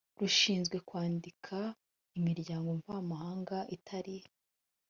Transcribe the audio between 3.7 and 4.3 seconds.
itari